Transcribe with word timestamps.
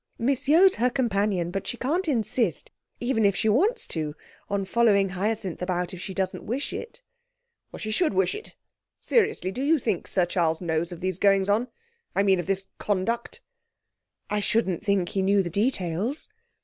Miss 0.17 0.47
Yeo's 0.49 0.77
her 0.81 0.89
companion; 0.89 1.51
but 1.51 1.67
she 1.67 1.77
can't 1.77 2.07
insist, 2.07 2.71
even 2.99 3.23
if 3.23 3.35
she 3.35 3.49
wants 3.49 3.85
to, 3.89 4.15
on 4.49 4.65
following 4.65 5.09
Hyacinth 5.09 5.61
about 5.61 5.93
if 5.93 6.01
she 6.01 6.11
doesn't 6.15 6.43
wish 6.43 6.73
it.' 6.73 7.03
'She 7.77 7.91
should 7.91 8.15
wish 8.15 8.33
it. 8.33 8.55
Seriously, 8.99 9.51
do 9.51 9.61
you 9.61 9.77
think 9.77 10.07
Sir 10.07 10.25
Charles 10.25 10.59
knows 10.59 10.91
of 10.91 11.01
these 11.01 11.19
goings 11.19 11.49
on 11.49 11.67
I 12.15 12.23
mean 12.23 12.39
of 12.39 12.47
this 12.47 12.65
conduct?' 12.79 13.41
'I 14.31 14.39
shouldn't 14.39 14.83
think 14.83 15.09
he 15.09 15.21
knew 15.21 15.43
the 15.43 15.51
details.' 15.51 16.27